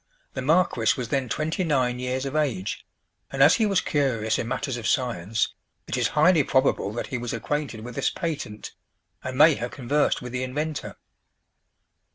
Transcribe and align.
The 0.33 0.41
marquis 0.41 0.95
was 0.97 1.09
then 1.09 1.29
twenty 1.29 1.63
nine 1.63 1.99
years 1.99 2.25
of 2.25 2.35
age, 2.35 2.87
and 3.31 3.43
as 3.43 3.57
he 3.57 3.67
was 3.67 3.81
curious 3.81 4.39
in 4.39 4.47
matters 4.47 4.75
of 4.75 4.87
science, 4.87 5.53
it 5.85 5.95
is 5.95 6.07
highly 6.17 6.43
probable 6.43 6.91
that 6.93 7.05
he 7.13 7.19
was 7.19 7.33
acquainted 7.33 7.81
with 7.81 7.93
this 7.93 8.09
patent, 8.09 8.73
and 9.23 9.37
may 9.37 9.53
have 9.53 9.69
conversed 9.69 10.19
with 10.19 10.31
the 10.31 10.41
inventor. 10.41 10.95